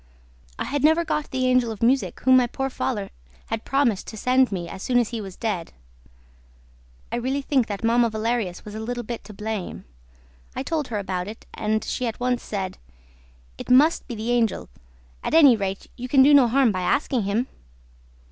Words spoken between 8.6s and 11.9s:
was a little bit to blame. I told her about it; and